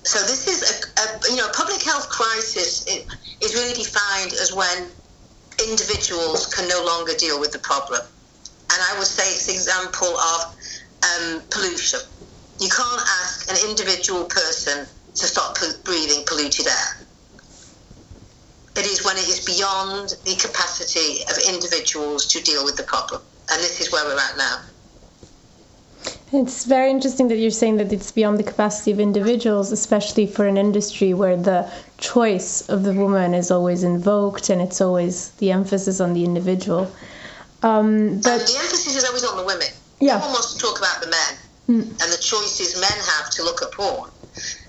So 0.04 0.20
this 0.20 0.48
is 0.48 0.62
a, 0.66 1.01
a 1.01 1.32
you 1.32 1.38
know 1.38 1.48
public 1.56 1.82
health 1.84 2.10
crisis 2.10 2.86
is 2.88 3.54
really 3.54 3.74
defined 3.74 4.34
as 4.34 4.51
when 4.54 4.90
individuals 5.68 6.48
can 6.48 6.68
no 6.68 6.84
longer 6.86 7.13
deal 7.13 7.40
with 7.40 7.51
the 7.51 7.60
problem, 7.60 8.01
and 8.01 8.82
I 8.82 8.96
would 8.98 9.08
say 9.08 9.24
it's 9.24 9.46
the 9.46 9.54
example 9.54 10.08
of 10.08 10.42
um, 11.04 11.42
pollution. 11.51 12.00
You 12.60 12.70
can't 12.70 13.01
ask 13.22 13.50
an 13.50 13.58
individual 13.70 14.25
person 14.25 14.88
to 15.15 15.27
stop 15.27 15.58
breathing 15.84 16.24
polluted 16.25 16.68
air. 16.68 16.98
It 18.75 18.86
is 18.86 19.03
when 19.03 19.18
it 19.18 19.27
is 19.27 19.46
beyond 19.46 20.15
the 20.24 20.36
capacity 20.36 21.24
of 21.30 21.38
individuals 21.53 22.25
to 22.27 22.41
deal 22.41 22.63
with 22.63 22.77
the 22.77 22.84
problem, 22.84 23.22
and 23.51 23.62
this 23.62 23.82
is 23.82 23.91
where 23.91 24.06
we're 24.06 24.18
at 24.18 24.38
now. 24.38 24.62
It's 26.34 26.63
very 26.63 26.89
interesting 26.89 27.27
that 27.27 27.38
you're 27.38 27.51
saying 27.51 27.77
that 27.77 27.91
it's 27.91 28.12
beyond 28.12 28.39
the 28.39 28.44
capacity 28.44 28.91
of 28.91 29.01
individuals, 29.01 29.74
especially 29.74 30.25
for 30.25 30.48
an 30.48 30.58
industry 30.58 31.13
where 31.13 31.36
the 31.36 31.70
choice 31.98 32.68
of 32.70 32.84
the 32.84 32.94
woman 32.94 33.34
is 33.34 33.51
always 33.51 33.84
invoked 33.84 34.50
and 34.50 34.62
it's 34.62 34.80
always 34.80 35.32
the 35.32 35.51
emphasis 35.51 36.00
on 36.00 36.13
the 36.13 36.24
individual. 36.24 36.89
Um, 37.63 38.22
but 38.22 38.39
the 38.48 38.58
emphasis 38.58 38.96
is 38.96 39.03
always 39.03 39.25
on 39.25 39.38
the 39.38 39.44
women. 39.44 39.68
Yeah. 40.00 40.18
No 40.18 40.25
one 40.25 40.32
wants 40.32 40.53
to 40.53 40.60
talk 40.60 40.80
about 40.80 41.01
the 41.01 41.08
men 41.08 41.38
mm. 41.68 41.82
and 42.01 42.12
the 42.12 42.18
choices 42.18 42.80
men 42.80 42.89
have 42.89 43.30
to 43.32 43.44
look 43.44 43.62
at 43.62 43.72
porn. 43.74 44.10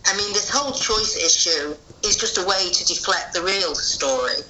I 0.07 0.17
mean, 0.17 0.33
this 0.33 0.51
whole 0.51 0.73
choice 0.73 1.17
issue 1.17 1.75
is 2.05 2.17
just 2.17 2.39
a 2.39 2.45
way 2.45 2.71
to 2.71 2.85
deflect 2.85 3.33
the 3.33 3.43
real 3.43 3.75
story, 3.75 4.43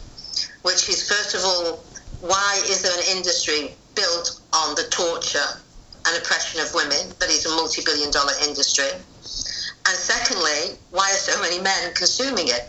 which 0.63 0.89
is 0.89 1.09
first 1.09 1.35
of 1.35 1.43
all, 1.45 1.85
why 2.21 2.61
is 2.69 2.83
there 2.83 2.97
an 2.97 3.17
industry 3.17 3.75
built 3.95 4.41
on 4.53 4.75
the 4.75 4.85
torture 4.91 5.51
and 6.07 6.17
oppression 6.17 6.61
of 6.61 6.73
women 6.75 7.13
that 7.21 7.29
is 7.29 7.47
a 7.47 7.51
multi 7.51 7.83
billion 7.85 8.11
dollar 8.11 8.33
industry? 8.43 8.91
And 9.85 9.97
secondly, 9.97 10.79
why 10.91 11.11
are 11.11 11.17
so 11.17 11.41
many 11.43 11.61
men 11.61 11.93
consuming 11.95 12.49
it? 12.49 12.69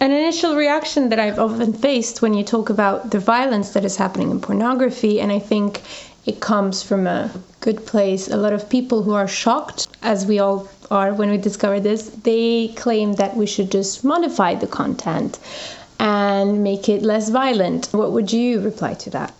An 0.00 0.12
initial 0.12 0.56
reaction 0.56 1.08
that 1.08 1.18
I've 1.18 1.38
often 1.38 1.72
faced 1.72 2.22
when 2.22 2.34
you 2.34 2.44
talk 2.44 2.68
about 2.70 3.10
the 3.10 3.18
violence 3.18 3.70
that 3.70 3.84
is 3.84 3.96
happening 3.96 4.30
in 4.30 4.40
pornography, 4.40 5.20
and 5.20 5.32
I 5.32 5.38
think 5.38 5.82
it 6.26 6.40
comes 6.40 6.82
from 6.82 7.06
a 7.06 7.30
good 7.60 7.86
place. 7.86 8.28
A 8.28 8.36
lot 8.36 8.52
of 8.52 8.68
people 8.68 9.02
who 9.02 9.14
are 9.14 9.28
shocked, 9.28 9.88
as 10.02 10.26
we 10.26 10.38
all 10.38 10.68
are 10.90 11.12
when 11.12 11.30
we 11.30 11.38
discover 11.38 11.80
this, 11.80 12.08
they 12.08 12.68
claim 12.76 13.14
that 13.14 13.36
we 13.36 13.46
should 13.46 13.70
just 13.70 14.04
modify 14.04 14.54
the 14.54 14.66
content 14.66 15.38
and 15.98 16.62
make 16.62 16.88
it 16.88 17.02
less 17.02 17.30
violent. 17.30 17.88
What 17.92 18.12
would 18.12 18.32
you 18.32 18.60
reply 18.60 18.94
to 18.94 19.10
that? 19.10 19.32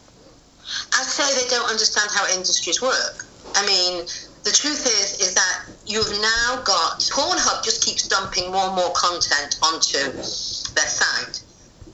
I'd 0.92 1.06
say 1.06 1.24
they 1.42 1.48
don't 1.50 1.68
understand 1.70 2.10
how 2.10 2.26
industries 2.34 2.80
work. 2.80 3.26
I 3.54 3.66
mean, 3.66 4.06
the 4.44 4.50
truth 4.50 4.86
is 4.86 5.20
is 5.20 5.34
that 5.34 5.62
you've 5.86 6.10
now 6.20 6.62
got 6.64 7.00
Pornhub 7.00 7.64
just 7.64 7.84
keeps 7.84 8.08
dumping 8.08 8.50
more 8.50 8.66
and 8.66 8.76
more 8.76 8.92
content 8.92 9.58
onto 9.62 9.98
their 9.98 10.90
site. 11.00 11.42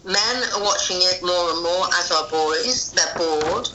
Men 0.05 0.37
are 0.55 0.63
watching 0.63 0.97
it 0.99 1.21
more 1.23 1.51
and 1.51 1.63
more, 1.63 1.87
as 1.95 2.11
are 2.11 2.29
boys. 2.31 2.93
They're 2.93 3.15
bored. 3.17 3.69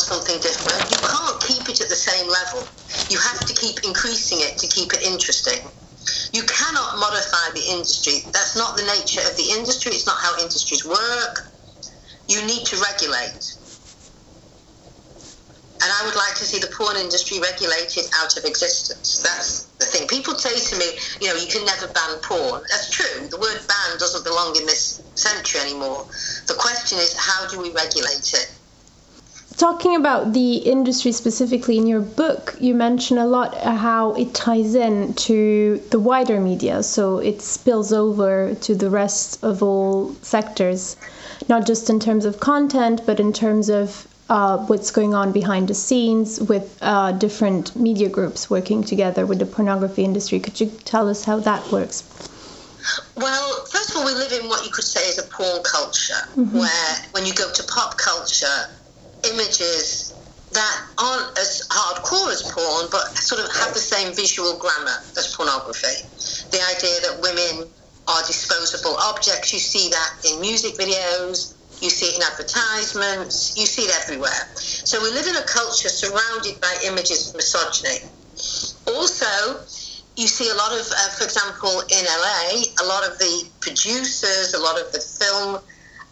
Something 0.00 0.40
different. 0.40 0.90
You 0.90 0.98
can't 0.98 1.40
keep 1.42 1.68
it 1.68 1.80
at 1.80 1.88
the 1.88 1.96
same 1.96 2.28
level. 2.28 2.66
You 3.08 3.18
have 3.18 3.44
to 3.46 3.54
keep 3.54 3.84
increasing 3.84 4.38
it 4.40 4.58
to 4.58 4.66
keep 4.68 4.92
it 4.92 5.02
interesting. 5.02 5.60
You 6.32 6.42
cannot 6.44 6.98
modify 6.98 7.50
the 7.54 7.64
industry. 7.70 8.20
That's 8.32 8.56
not 8.56 8.76
the 8.76 8.84
nature 8.84 9.20
of 9.20 9.36
the 9.36 9.54
industry. 9.56 9.92
It's 9.92 10.06
not 10.06 10.18
how 10.20 10.38
industries 10.40 10.84
work. 10.84 11.38
You 12.28 12.44
need 12.46 12.66
to 12.66 12.76
regulate. 12.80 13.56
And 15.82 15.92
I 15.92 16.06
would 16.06 16.16
like 16.16 16.34
to 16.36 16.44
see 16.44 16.58
the 16.58 16.72
porn 16.76 16.96
industry 16.96 17.40
regulated 17.40 18.04
out 18.16 18.36
of 18.36 18.44
existence. 18.44 19.20
That's 19.22 19.66
the 19.78 19.86
thing. 19.86 20.08
People 20.08 20.34
say 20.34 20.56
to 20.56 20.78
me, 20.78 20.96
you 21.20 21.28
know, 21.28 21.34
you 21.38 21.46
can 21.46 21.64
never 21.66 21.88
ban 21.88 22.18
porn. 22.22 22.62
That's 22.70 22.90
true. 22.90 23.28
The 23.28 23.38
word 23.38 23.60
ban 23.68 23.98
doesn't 23.98 24.24
belong 24.24 24.56
in 24.56 24.64
this 24.66 25.02
century 25.14 25.60
anymore. 25.60 26.06
The 26.48 26.54
question 26.54 26.98
is, 26.98 27.14
how 27.18 27.46
do 27.48 27.60
we 27.60 27.70
regulate 27.72 28.32
it? 28.32 28.48
Talking 29.56 29.94
about 29.94 30.32
the 30.32 30.56
industry 30.56 31.12
specifically 31.12 31.78
in 31.78 31.86
your 31.86 32.00
book, 32.00 32.56
you 32.58 32.74
mention 32.74 33.18
a 33.18 33.26
lot 33.26 33.54
how 33.54 34.12
it 34.14 34.34
ties 34.34 34.74
in 34.74 35.14
to 35.14 35.80
the 35.90 36.00
wider 36.00 36.40
media, 36.40 36.82
so 36.82 37.18
it 37.18 37.40
spills 37.40 37.92
over 37.92 38.56
to 38.62 38.74
the 38.74 38.90
rest 38.90 39.42
of 39.44 39.62
all 39.62 40.12
sectors, 40.22 40.96
not 41.48 41.66
just 41.66 41.88
in 41.88 42.00
terms 42.00 42.24
of 42.24 42.40
content, 42.40 43.02
but 43.06 43.20
in 43.20 43.32
terms 43.32 43.68
of 43.68 44.08
uh, 44.28 44.58
what's 44.66 44.90
going 44.90 45.14
on 45.14 45.30
behind 45.30 45.68
the 45.68 45.74
scenes 45.74 46.40
with 46.40 46.76
uh, 46.82 47.12
different 47.12 47.76
media 47.76 48.08
groups 48.08 48.50
working 48.50 48.82
together 48.82 49.24
with 49.24 49.38
the 49.38 49.46
pornography 49.46 50.02
industry. 50.02 50.40
Could 50.40 50.60
you 50.60 50.66
tell 50.84 51.08
us 51.08 51.24
how 51.24 51.38
that 51.40 51.70
works? 51.70 52.02
Well, 53.16 53.66
first 53.66 53.90
of 53.90 53.96
all, 53.96 54.04
we 54.04 54.12
live 54.12 54.32
in 54.32 54.48
what 54.48 54.64
you 54.64 54.72
could 54.72 54.84
say 54.84 55.08
is 55.08 55.18
a 55.18 55.22
porn 55.22 55.62
culture, 55.62 56.22
mm-hmm. 56.34 56.58
where 56.58 56.96
when 57.12 57.24
you 57.24 57.32
go 57.34 57.52
to 57.52 57.62
pop 57.64 57.96
culture, 57.96 58.68
images 59.32 60.14
that 60.52 60.80
aren't 60.98 61.38
as 61.38 61.66
hardcore 61.70 62.30
as 62.30 62.42
porn, 62.54 62.86
but 62.90 63.16
sort 63.18 63.42
of 63.42 63.50
have 63.56 63.74
the 63.74 63.80
same 63.80 64.14
visual 64.14 64.56
grammar 64.58 64.96
as 65.18 65.34
pornography. 65.34 65.98
The 66.52 66.62
idea 66.76 67.00
that 67.10 67.20
women 67.22 67.68
are 68.06 68.22
disposable 68.26 68.96
objects, 69.02 69.52
you 69.52 69.58
see 69.58 69.90
that 69.90 70.10
in 70.30 70.40
music 70.40 70.76
videos, 70.76 71.54
you 71.80 71.90
see 71.90 72.06
it 72.06 72.16
in 72.16 72.22
advertisements, 72.22 73.56
you 73.56 73.66
see 73.66 73.82
it 73.82 73.94
everywhere. 74.02 74.44
So 74.54 75.02
we 75.02 75.10
live 75.10 75.26
in 75.26 75.36
a 75.36 75.42
culture 75.42 75.88
surrounded 75.88 76.60
by 76.60 76.72
images 76.86 77.28
of 77.28 77.36
misogyny. 77.36 77.98
Also, 78.86 79.60
you 80.16 80.28
see 80.28 80.48
a 80.50 80.54
lot 80.54 80.72
of, 80.72 80.86
uh, 80.86 81.08
for 81.18 81.24
example, 81.24 81.82
in 81.90 82.04
LA, 82.04 82.62
a 82.80 82.86
lot 82.86 83.08
of 83.08 83.18
the 83.18 83.50
producers, 83.60 84.54
a 84.54 84.60
lot 84.60 84.80
of 84.80 84.92
the 84.92 85.00
film 85.00 85.58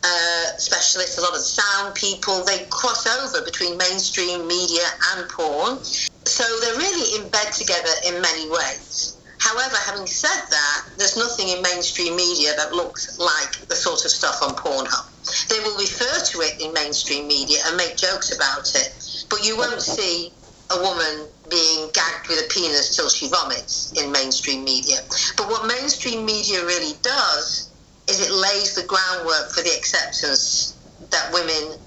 uh, 0.05 0.47
specialists, 0.59 1.19
a 1.19 1.23
lot 1.23 1.35
of 1.35 1.41
sound 1.41 1.95
people, 1.95 2.45
they 2.45 2.67
cross 2.71 3.07
over 3.07 3.45
between 3.45 3.77
mainstream 3.77 4.47
media 4.47 4.83
and 5.15 5.29
porn. 5.29 5.79
So 6.27 6.45
they're 6.61 6.79
really 6.79 7.23
in 7.23 7.31
bed 7.31 7.53
together 7.53 7.91
in 8.07 8.21
many 8.21 8.49
ways. 8.51 9.19
However, 9.39 9.77
having 9.85 10.07
said 10.07 10.43
that, 10.51 10.85
there's 10.99 11.17
nothing 11.17 11.49
in 11.49 11.63
mainstream 11.63 12.15
media 12.15 12.55
that 12.57 12.73
looks 12.73 13.19
like 13.19 13.67
the 13.69 13.75
sort 13.75 14.05
of 14.05 14.11
stuff 14.13 14.41
on 14.41 14.55
Pornhub. 14.55 15.49
They 15.49 15.59
will 15.61 15.77
refer 15.77 16.25
to 16.25 16.41
it 16.43 16.61
in 16.61 16.73
mainstream 16.73 17.27
media 17.27 17.59
and 17.67 17.77
make 17.77 17.97
jokes 17.97 18.35
about 18.35 18.73
it, 18.75 19.27
but 19.31 19.45
you 19.45 19.57
won't 19.57 19.83
see 19.83 20.33
a 20.71 20.81
woman 20.81 21.29
being 21.51 21.91
gagged 21.93 22.29
with 22.29 22.39
a 22.39 22.49
penis 22.55 22.95
till 22.95 23.09
she 23.09 23.29
vomits 23.29 23.93
in 24.01 24.13
mainstream 24.13 24.63
media. 24.65 24.99
But 25.37 25.49
what 25.49 25.67
mainstream 25.67 26.25
media 26.25 26.65
really 26.65 26.95
does 27.03 27.72
is 28.09 28.21
it 28.21 28.33
lays 28.33 28.75
the 28.75 28.83
groundwork 28.83 29.51
for 29.51 29.63
the 29.63 29.71
acceptance 29.77 30.77
that 31.11 31.33
women 31.33 31.79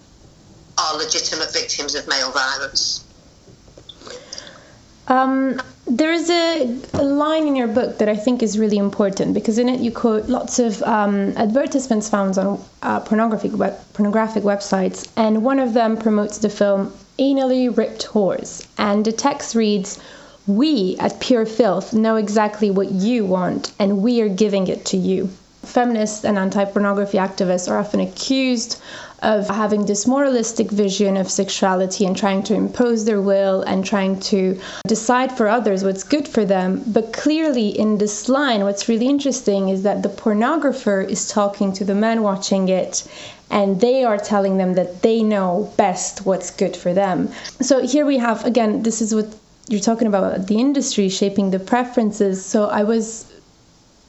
are 0.77 0.97
legitimate 0.97 1.51
victims 1.53 1.95
of 1.95 2.07
male 2.07 2.31
violence. 2.31 3.03
Um, 5.07 5.61
there 5.85 6.11
is 6.11 6.29
a, 6.29 6.79
a, 6.93 7.03
line 7.03 7.47
in 7.47 7.55
your 7.55 7.67
book 7.67 7.99
that 7.99 8.09
I 8.09 8.15
think 8.15 8.41
is 8.41 8.57
really 8.57 8.77
important 8.77 9.35
because 9.35 9.59
in 9.59 9.69
it 9.69 9.79
you 9.79 9.91
quote 9.91 10.27
lots 10.27 10.57
of 10.57 10.81
um, 10.81 11.33
advertisements 11.37 12.09
found 12.09 12.39
on 12.39 12.59
uh, 12.81 13.01
pornographic 13.01 13.55
web, 13.55 13.77
pornographic 13.93 14.43
websites, 14.43 15.07
and 15.15 15.43
one 15.43 15.59
of 15.59 15.73
them 15.73 15.95
promotes 15.95 16.39
the 16.39 16.49
film 16.49 16.91
Anally 17.19 17.75
Ripped 17.75 18.07
Whores, 18.07 18.65
and 18.79 19.05
the 19.05 19.11
text 19.11 19.53
reads, 19.53 19.99
"We 20.47 20.97
at 20.99 21.19
Pure 21.19 21.45
Filth 21.45 21.93
know 21.93 22.15
exactly 22.15 22.71
what 22.71 22.91
you 22.91 23.25
want, 23.25 23.71
and 23.77 24.01
we 24.01 24.21
are 24.21 24.29
giving 24.29 24.67
it 24.67 24.85
to 24.85 24.97
you." 24.97 25.29
Feminists 25.65 26.23
and 26.23 26.37
anti-pornography 26.37 27.17
activists 27.17 27.69
are 27.69 27.77
often 27.77 27.99
accused 27.99 28.79
of 29.21 29.47
having 29.47 29.85
this 29.85 30.05
moralistic 30.05 30.69
vision 30.69 31.17
of 31.17 31.31
sexuality 31.31 32.05
and 32.05 32.15
trying 32.15 32.43
to 32.43 32.53
impose 32.53 33.05
their 33.05 33.21
will 33.21 33.61
and 33.63 33.83
trying 33.83 34.19
to 34.19 34.59
decide 34.87 35.35
for 35.35 35.47
others 35.47 35.83
what's 35.83 36.03
good 36.03 36.27
for 36.27 36.45
them. 36.45 36.83
But 36.85 37.13
clearly, 37.13 37.69
in 37.69 37.97
this 37.97 38.29
line, 38.29 38.63
what's 38.63 38.87
really 38.87 39.07
interesting 39.07 39.69
is 39.69 39.83
that 39.83 40.03
the 40.03 40.09
pornographer 40.09 41.07
is 41.09 41.27
talking 41.27 41.73
to 41.73 41.83
the 41.83 41.95
men 41.95 42.21
watching 42.21 42.69
it 42.69 43.07
and 43.49 43.79
they 43.79 44.03
are 44.03 44.17
telling 44.17 44.57
them 44.57 44.73
that 44.73 45.01
they 45.01 45.23
know 45.23 45.71
best 45.77 46.25
what's 46.25 46.51
good 46.51 46.75
for 46.75 46.93
them. 46.93 47.29
So 47.61 47.85
here 47.85 48.05
we 48.05 48.17
have 48.17 48.45
again, 48.45 48.83
this 48.83 49.01
is 49.01 49.13
what 49.13 49.27
you're 49.67 49.79
talking 49.79 50.07
about 50.07 50.47
the 50.47 50.59
industry 50.59 51.09
shaping 51.09 51.51
the 51.51 51.59
preferences. 51.59 52.45
So 52.45 52.65
I 52.65 52.83
was 52.83 53.25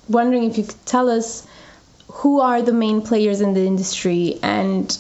wondering 0.09 0.45
if 0.45 0.59
you 0.59 0.65
could 0.65 0.87
tell 0.87 1.09
us 1.09 1.47
who 2.09 2.41
are 2.41 2.63
the 2.63 2.73
main 2.73 3.03
players 3.03 3.41
in 3.41 3.55
the 3.55 3.67
industry 3.67 4.39
and 4.43 4.97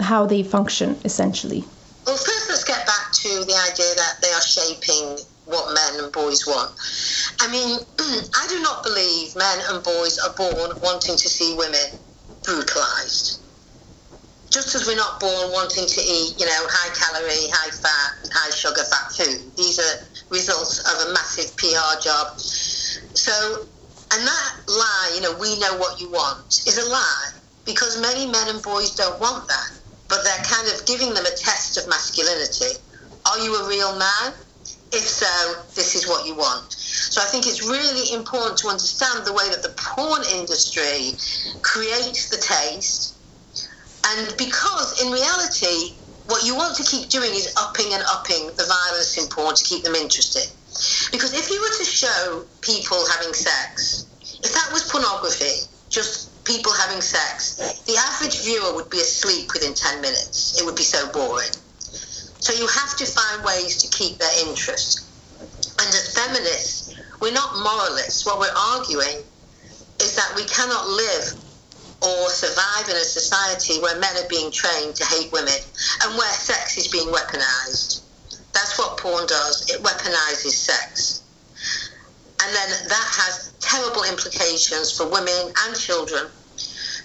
how 0.00 0.26
they 0.26 0.42
function 0.42 0.98
essentially? 1.04 1.64
Well, 2.06 2.16
first, 2.16 2.48
let's 2.48 2.64
get 2.64 2.86
back 2.86 3.12
to 3.12 3.28
the 3.44 3.56
idea 3.70 3.94
that 3.94 4.18
they 4.20 4.30
are 4.30 4.42
shaping 4.42 5.18
what 5.44 5.74
men 5.74 6.04
and 6.04 6.12
boys 6.12 6.46
want. 6.46 6.70
I 7.40 7.50
mean, 7.50 7.78
I 8.34 8.46
do 8.48 8.60
not 8.62 8.82
believe 8.82 9.34
men 9.36 9.58
and 9.68 9.82
boys 9.82 10.18
are 10.18 10.34
born 10.34 10.76
wanting 10.82 11.16
to 11.16 11.28
see 11.28 11.56
women 11.56 11.90
brutalized. 12.44 13.40
Just 14.50 14.74
as 14.74 14.86
we're 14.86 14.96
not 14.96 15.18
born 15.18 15.50
wanting 15.52 15.86
to 15.86 16.00
eat, 16.00 16.38
you 16.38 16.44
know, 16.44 16.66
high 16.68 16.92
calorie, 16.92 17.48
high 17.50 17.70
fat, 17.70 18.28
high 18.32 18.50
sugar 18.50 18.84
fat 18.84 19.10
food. 19.12 19.56
These 19.56 19.78
are 19.78 19.94
results 20.30 20.78
of 20.80 21.08
a 21.08 21.12
massive 21.14 21.56
PR 21.56 22.00
job. 22.02 22.38
So 22.38 23.64
and 24.12 24.26
that 24.26 24.52
lie, 24.68 25.12
you 25.14 25.22
know, 25.22 25.34
we 25.40 25.58
know 25.58 25.76
what 25.78 26.00
you 26.00 26.10
want, 26.10 26.62
is 26.66 26.78
a 26.78 26.88
lie 26.88 27.28
because 27.64 28.00
many 28.00 28.26
men 28.30 28.48
and 28.48 28.62
boys 28.62 28.94
don't 28.94 29.18
want 29.20 29.48
that. 29.48 29.70
But 30.08 30.24
they're 30.24 30.44
kind 30.44 30.68
of 30.68 30.84
giving 30.86 31.14
them 31.14 31.24
a 31.24 31.36
test 31.36 31.78
of 31.78 31.88
masculinity. 31.88 32.76
Are 33.30 33.38
you 33.38 33.54
a 33.56 33.68
real 33.68 33.96
man? 33.96 34.34
If 34.92 35.08
so, 35.08 35.64
this 35.74 35.94
is 35.94 36.06
what 36.06 36.26
you 36.26 36.34
want. 36.34 36.70
So 36.72 37.22
I 37.22 37.24
think 37.24 37.46
it's 37.46 37.62
really 37.62 38.12
important 38.12 38.58
to 38.58 38.68
understand 38.68 39.24
the 39.24 39.32
way 39.32 39.48
that 39.48 39.62
the 39.62 39.72
porn 39.78 40.22
industry 40.34 41.16
creates 41.62 42.28
the 42.28 42.36
taste. 42.36 43.14
And 44.04 44.34
because 44.36 45.00
in 45.00 45.10
reality, 45.10 45.96
what 46.26 46.44
you 46.44 46.54
want 46.54 46.76
to 46.76 46.82
keep 46.84 47.08
doing 47.08 47.30
is 47.30 47.54
upping 47.56 47.92
and 47.94 48.02
upping 48.12 48.48
the 48.58 48.66
violence 48.68 49.16
in 49.16 49.26
porn 49.28 49.54
to 49.54 49.64
keep 49.64 49.84
them 49.84 49.94
interested. 49.94 50.44
Because 51.10 51.34
if 51.34 51.50
you 51.50 51.60
were 51.60 51.76
to 51.78 51.84
show 51.84 52.44
people 52.60 53.04
having 53.06 53.34
sex, 53.34 54.06
if 54.42 54.52
that 54.52 54.70
was 54.72 54.90
pornography, 54.90 55.68
just 55.90 56.44
people 56.44 56.72
having 56.72 57.00
sex, 57.00 57.84
the 57.86 57.96
average 57.96 58.42
viewer 58.42 58.74
would 58.74 58.90
be 58.90 58.98
asleep 58.98 59.52
within 59.52 59.74
10 59.74 60.00
minutes. 60.00 60.60
It 60.60 60.64
would 60.64 60.76
be 60.76 60.82
so 60.82 61.10
boring. 61.12 61.52
So 62.40 62.52
you 62.52 62.66
have 62.66 62.96
to 62.96 63.06
find 63.06 63.44
ways 63.44 63.76
to 63.82 63.88
keep 63.96 64.18
their 64.18 64.48
interest. 64.48 65.06
And 65.78 65.88
as 65.88 66.14
feminists, 66.14 66.94
we're 67.20 67.32
not 67.32 67.54
moralists. 67.62 68.26
What 68.26 68.40
we're 68.40 68.56
arguing 68.56 69.22
is 70.02 70.16
that 70.16 70.32
we 70.34 70.44
cannot 70.46 70.88
live 70.88 71.34
or 72.02 72.28
survive 72.30 72.88
in 72.88 72.96
a 72.96 73.04
society 73.04 73.80
where 73.80 73.98
men 74.00 74.16
are 74.16 74.28
being 74.28 74.50
trained 74.50 74.96
to 74.96 75.04
hate 75.04 75.30
women 75.32 75.54
and 76.02 76.18
where 76.18 76.32
sex 76.32 76.76
is 76.76 76.88
being 76.88 77.06
weaponized. 77.08 78.01
That's 78.52 78.78
what 78.78 78.98
porn 78.98 79.26
does. 79.26 79.66
It 79.68 79.82
weaponizes 79.82 80.52
sex. 80.52 81.22
And 82.42 82.54
then 82.54 82.70
that 82.88 83.08
has 83.22 83.52
terrible 83.60 84.02
implications 84.04 84.92
for 84.92 85.08
women 85.08 85.52
and 85.64 85.76
children 85.78 86.26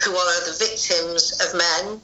who 0.04 0.16
are 0.16 0.46
the 0.46 0.56
victims 0.60 1.34
of 1.42 1.58
men 1.58 2.02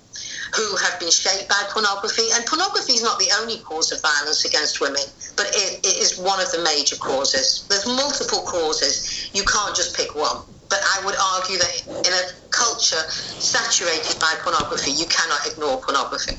who 0.55 0.75
have 0.77 0.99
been 0.99 1.09
shaped 1.09 1.49
by 1.49 1.61
pornography. 1.71 2.29
And 2.33 2.45
pornography 2.45 2.93
is 2.93 3.03
not 3.03 3.17
the 3.19 3.29
only 3.41 3.57
cause 3.59 3.91
of 3.91 4.01
violence 4.01 4.45
against 4.45 4.81
women, 4.81 5.01
but 5.35 5.47
it, 5.49 5.79
it 5.83 5.97
is 5.97 6.17
one 6.17 6.39
of 6.39 6.51
the 6.51 6.61
major 6.61 6.95
causes. 6.97 7.65
There's 7.69 7.85
multiple 7.85 8.41
causes. 8.45 9.29
You 9.33 9.43
can't 9.43 9.75
just 9.75 9.95
pick 9.97 10.15
one. 10.15 10.37
But 10.69 10.79
I 10.81 11.05
would 11.05 11.15
argue 11.17 11.57
that 11.57 11.73
in 12.05 12.13
a 12.13 12.23
culture 12.49 13.01
saturated 13.09 14.19
by 14.19 14.33
pornography, 14.43 14.91
you 14.91 15.05
cannot 15.05 15.45
ignore 15.45 15.81
pornography. 15.81 16.37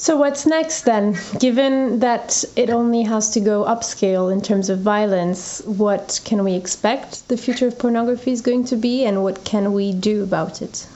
So, 0.00 0.16
what's 0.16 0.46
next 0.46 0.82
then? 0.82 1.18
Given 1.40 1.98
that 1.98 2.44
it 2.54 2.70
only 2.70 3.02
has 3.02 3.30
to 3.30 3.40
go 3.40 3.64
upscale 3.64 4.32
in 4.32 4.40
terms 4.40 4.70
of 4.70 4.78
violence, 4.78 5.60
what 5.66 6.20
can 6.24 6.44
we 6.44 6.54
expect 6.54 7.26
the 7.26 7.36
future 7.36 7.66
of 7.66 7.80
pornography 7.80 8.30
is 8.30 8.40
going 8.40 8.66
to 8.66 8.76
be, 8.76 9.04
and 9.04 9.24
what 9.24 9.44
can 9.44 9.72
we 9.72 9.92
do 9.92 10.22
about 10.22 10.62
it? 10.62 10.86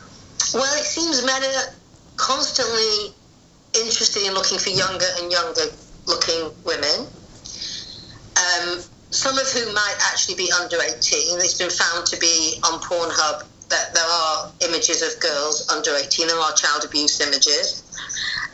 Well, 0.54 0.72
it 0.78 0.84
seems 0.84 1.26
men 1.26 1.42
are 1.42 1.74
constantly 2.16 3.12
interested 3.74 4.22
in 4.22 4.34
looking 4.34 4.58
for 4.58 4.70
younger 4.70 5.10
and 5.18 5.32
younger 5.32 5.66
looking 6.06 6.52
women, 6.64 7.06
um, 8.38 8.78
some 9.10 9.36
of 9.36 9.50
whom 9.50 9.74
might 9.74 9.96
actually 10.12 10.36
be 10.36 10.52
under 10.60 10.76
18. 10.76 11.38
It's 11.42 11.58
been 11.58 11.70
found 11.70 12.06
to 12.06 12.20
be 12.20 12.60
on 12.62 12.78
Pornhub 12.78 13.46
that 13.68 13.94
there 13.94 14.06
are 14.06 14.52
images 14.60 15.02
of 15.02 15.18
girls 15.18 15.68
under 15.70 15.90
18, 15.90 16.28
there 16.28 16.38
are 16.38 16.52
child 16.52 16.84
abuse 16.84 17.20
images 17.20 17.82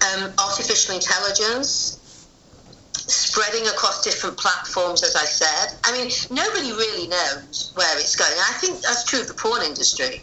um, 0.02 0.32
artificial 0.38 0.94
intelligence 0.94 1.98
spreading 2.92 3.66
across 3.68 4.02
different 4.02 4.36
platforms, 4.36 5.02
as 5.02 5.16
I 5.16 5.24
said. 5.24 5.78
I 5.84 5.92
mean, 5.92 6.10
nobody 6.30 6.72
really 6.72 7.08
knows 7.08 7.72
where 7.74 7.98
it's 7.98 8.16
going. 8.16 8.36
I 8.48 8.52
think 8.60 8.82
that's 8.82 9.04
true 9.04 9.20
of 9.20 9.28
the 9.28 9.34
porn 9.34 9.62
industry. 9.62 10.20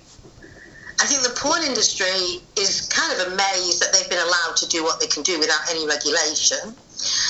I 1.02 1.06
think 1.06 1.24
the 1.24 1.36
porn 1.40 1.64
industry 1.64 2.42
is 2.58 2.88
kind 2.88 3.12
of 3.20 3.34
amazed 3.34 3.82
that 3.82 3.92
they've 3.92 4.10
been 4.10 4.26
allowed 4.26 4.56
to 4.58 4.68
do 4.70 4.84
what 4.84 5.00
they 5.00 5.08
can 5.08 5.24
do 5.24 5.40
without 5.40 5.60
any 5.70 5.86
regulation. 5.88 6.76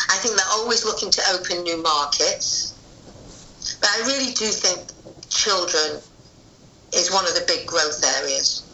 I 0.10 0.18
think 0.22 0.36
they're 0.36 0.54
always 0.54 0.86
looking 0.86 1.10
to 1.12 1.22
open 1.34 1.64
new 1.64 1.82
markets. 1.82 2.74
But 3.82 3.90
I 3.90 4.06
really 4.06 4.34
do 4.34 4.46
think 4.46 4.92
children 5.30 6.02
is 6.94 7.12
one 7.12 7.26
of 7.26 7.34
the 7.34 7.44
big 7.48 7.66
growth 7.66 8.04
areas. 8.22 8.65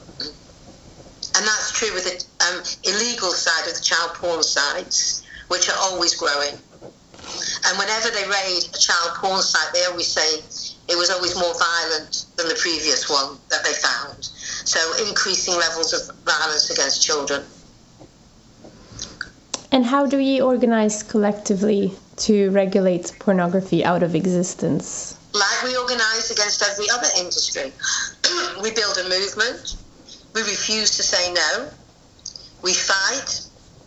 And 1.41 1.48
that's 1.48 1.71
true 1.71 1.91
with 1.95 2.05
the 2.05 2.21
um, 2.45 2.62
illegal 2.83 3.31
side 3.31 3.67
of 3.67 3.74
the 3.74 3.81
child 3.81 4.13
porn 4.13 4.43
sites, 4.43 5.24
which 5.48 5.71
are 5.71 5.75
always 5.79 6.13
growing. 6.13 6.53
And 7.65 7.79
whenever 7.79 8.10
they 8.12 8.29
raid 8.29 8.69
a 8.71 8.77
child 8.77 9.15
porn 9.15 9.41
site, 9.41 9.74
they 9.74 9.83
always 9.86 10.05
say 10.05 10.38
it 10.88 10.95
was 10.95 11.10
always 11.10 11.36
more 11.36 11.57
violent 11.57 12.25
than 12.36 12.48
the 12.48 12.53
previous 12.62 13.10
one 13.10 13.39
that 13.50 13.63
they 13.63 13.74
found. 13.74 14.24
So 14.24 14.77
increasing 15.07 15.55
levels 15.55 15.93
of 15.93 16.15
violence 16.25 16.69
against 16.69 17.01
children. 17.01 17.43
And 19.71 19.83
how 19.83 20.05
do 20.05 20.17
we 20.17 20.41
organize 20.41 21.01
collectively 21.01 21.95
to 22.17 22.51
regulate 22.51 23.13
pornography 23.17 23.83
out 23.83 24.03
of 24.03 24.13
existence? 24.13 25.17
Like 25.33 25.63
we 25.63 25.75
organize 25.75 26.29
against 26.29 26.62
every 26.62 26.88
other 26.91 27.07
industry. 27.17 27.74
we 28.62 28.69
build 28.69 29.00
a 29.00 29.10
movement. 29.10 29.80
We 30.33 30.41
refuse 30.41 30.95
to 30.97 31.03
say 31.03 31.33
no. 31.33 31.69
We 32.61 32.73
fight, 32.73 33.41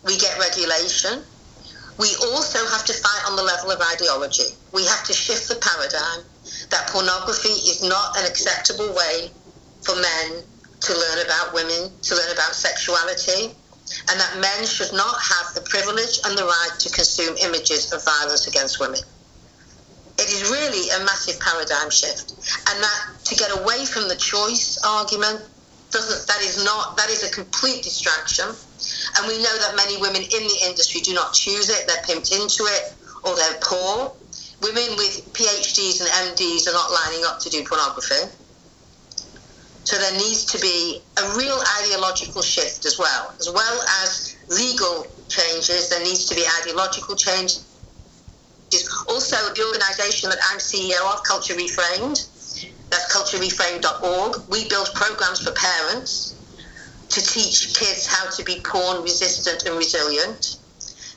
we 0.05 0.19
get 0.19 0.39
regulation. 0.39 1.23
We 1.99 2.09
also 2.33 2.59
have 2.67 2.85
to 2.85 2.93
fight 2.93 3.23
on 3.29 3.37
the 3.37 3.43
level 3.43 3.71
of 3.71 3.81
ideology. 3.81 4.51
We 4.73 4.85
have 4.85 5.05
to 5.05 5.13
shift 5.13 5.49
the 5.49 5.57
paradigm 5.57 6.25
that 6.71 6.89
pornography 6.89 7.55
is 7.71 7.83
not 7.83 8.19
an 8.19 8.27
acceptable 8.27 8.93
way 8.95 9.31
for 9.83 9.95
men 9.95 10.43
to 10.81 10.93
learn 10.93 11.25
about 11.25 11.55
women, 11.55 11.91
to 12.03 12.15
learn 12.15 12.33
about 12.33 12.55
sexuality, 12.55 13.55
and 14.11 14.21
that 14.21 14.39
men 14.41 14.67
should 14.67 14.93
not 14.93 15.17
have 15.21 15.55
the 15.55 15.63
privilege 15.63 16.19
and 16.25 16.37
the 16.37 16.45
right 16.45 16.77
to 16.79 16.91
consume 16.91 17.37
images 17.39 17.93
of 17.93 18.05
violence 18.05 18.47
against 18.47 18.81
women. 18.81 19.01
It 20.19 20.29
is 20.29 20.51
really 20.51 20.91
a 20.91 21.05
massive 21.05 21.41
paradigm 21.41 21.91
shift, 21.91 22.33
and 22.71 22.83
that 22.83 23.25
to 23.25 23.35
get 23.35 23.51
away 23.59 23.85
from 23.87 24.09
the 24.09 24.17
choice 24.17 24.79
argument 24.85 25.43
doesn't 25.95 26.27
that 26.27 26.43
is 26.43 26.63
not 26.65 26.97
that 26.99 27.09
is 27.09 27.23
a 27.23 27.31
complete 27.31 27.83
distraction. 27.83 28.45
And 29.17 29.29
we 29.29 29.39
know 29.39 29.57
that 29.63 29.77
many 29.77 29.97
women 29.97 30.23
in 30.23 30.43
the 30.43 30.59
industry 30.67 31.01
do 31.01 31.15
not 31.15 31.33
choose 31.33 31.71
it. 31.71 31.87
They're 31.87 32.03
pimped 32.03 32.35
into 32.35 32.67
it 32.67 32.83
or 33.25 33.35
they're 33.37 33.59
poor. 33.63 34.13
Women 34.61 34.97
with 34.99 35.33
phds 35.33 36.03
and 36.03 36.11
mds 36.37 36.69
are 36.69 36.73
not 36.75 36.91
lining 36.91 37.25
up 37.25 37.39
to 37.41 37.49
do 37.49 37.65
pornography. 37.65 38.29
So 39.85 39.97
there 39.99 40.13
needs 40.13 40.45
to 40.47 40.59
be 40.59 41.01
a 41.19 41.37
real 41.37 41.61
ideological 41.85 42.43
shift 42.43 42.87
as 42.87 42.99
well. 42.99 43.33
As 43.39 43.49
well 43.53 43.81
as 44.03 44.35
legal 44.49 45.07
changes 45.29 45.89
there 45.89 46.01
needs 46.01 46.27
to 46.27 46.35
be 46.35 46.45
ideological 46.61 47.17
change 47.17 47.59
also 49.09 49.37
the 49.55 49.65
organization 49.67 50.31
that 50.31 50.39
i'm 50.51 50.59
ceo 50.59 51.13
of 51.13 51.23
culture 51.25 51.55
reframed 51.55 52.29
that's 52.95 53.13
culturereframed.org. 53.13 54.37
We 54.49 54.69
build 54.69 54.89
programs 54.95 55.41
for 55.41 55.51
parents 55.53 56.39
to 57.09 57.21
teach 57.21 57.75
kids 57.75 58.07
how 58.07 58.31
to 58.31 58.45
be 58.45 58.61
porn 58.65 59.03
resistant 59.03 59.67
and 59.67 59.77
resilient. 59.77 60.59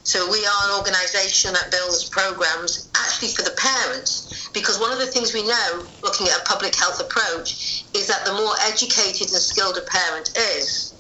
So 0.03 0.31
we 0.31 0.39
are 0.39 0.69
an 0.69 0.77
organisation 0.77 1.53
that 1.53 1.69
builds 1.69 2.09
programs 2.09 2.89
actually 2.95 3.29
for 3.29 3.43
the 3.43 3.55
parents 3.57 4.49
because 4.53 4.79
one 4.79 4.91
of 4.91 4.99
the 4.99 5.05
things 5.05 5.33
we 5.33 5.45
know, 5.45 5.85
looking 6.01 6.27
at 6.27 6.41
a 6.41 6.45
public 6.45 6.75
health 6.75 6.99
approach, 6.99 7.85
is 7.93 8.07
that 8.07 8.25
the 8.25 8.33
more 8.33 8.53
educated 8.65 9.29
and 9.29 9.41
skilled 9.41 9.77
a 9.77 9.81
parent 9.81 10.31
is, 10.35 10.95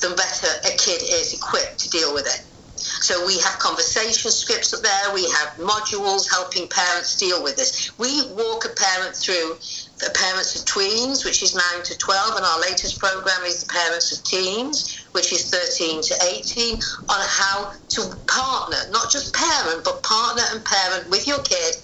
the 0.00 0.10
better 0.10 0.48
a 0.66 0.76
kid 0.76 1.00
is 1.00 1.32
equipped 1.32 1.78
to 1.80 1.88
deal 1.88 2.12
with 2.12 2.26
it. 2.26 2.44
So 2.76 3.26
we 3.26 3.38
have 3.40 3.58
conversation 3.58 4.30
scripts 4.30 4.74
up 4.74 4.82
there, 4.82 5.14
we 5.14 5.30
have 5.30 5.54
modules 5.56 6.28
helping 6.28 6.68
parents 6.68 7.16
deal 7.16 7.42
with 7.42 7.56
this. 7.56 7.92
We 7.98 8.28
walk 8.32 8.64
a 8.64 8.70
parent 8.70 9.14
through 9.14 9.56
the 10.04 10.10
parents 10.10 10.54
of 10.54 10.66
tweens, 10.66 11.24
which 11.24 11.42
is 11.42 11.54
9 11.54 11.62
to 11.84 11.96
12, 11.96 12.36
and 12.36 12.44
our 12.44 12.60
latest 12.60 12.98
program 12.98 13.42
is 13.44 13.64
the 13.64 13.72
parents 13.72 14.12
of 14.12 14.22
teens, 14.24 15.06
which 15.12 15.32
is 15.32 15.50
13 15.50 16.02
to 16.02 16.14
18, 16.36 16.74
on 17.08 17.20
how 17.26 17.72
to 17.88 18.14
partner, 18.26 18.76
not 18.90 19.10
just 19.10 19.34
parent, 19.34 19.84
but 19.84 20.02
partner 20.02 20.42
and 20.52 20.64
parent 20.64 21.08
with 21.10 21.26
your 21.26 21.38
kid 21.38 21.76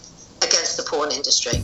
against 0.42 0.76
the 0.76 0.82
porn 0.82 1.10
industry. 1.10 1.62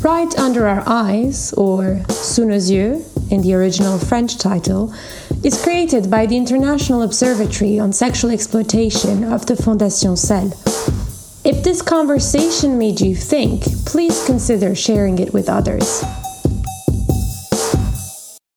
Right 0.00 0.38
Under 0.38 0.66
Our 0.66 0.84
Eyes, 0.86 1.52
or 1.54 2.00
Sous 2.08 2.46
nos 2.46 2.70
yeux 2.70 3.04
in 3.30 3.42
the 3.42 3.52
original 3.54 3.98
French 3.98 4.38
title, 4.38 4.94
is 5.44 5.60
created 5.62 6.10
by 6.10 6.24
the 6.26 6.36
International 6.36 7.02
Observatory 7.02 7.78
on 7.78 7.92
Sexual 7.92 8.30
Exploitation 8.30 9.24
of 9.24 9.46
the 9.46 9.54
Fondation 9.54 10.16
Scelles. 10.16 11.07
If 11.48 11.64
this 11.64 11.80
conversation 11.80 12.76
made 12.76 13.00
you 13.00 13.16
think, 13.16 13.62
please 13.86 14.22
consider 14.26 14.74
sharing 14.74 15.18
it 15.18 15.32
with 15.32 15.48
others. 15.48 16.04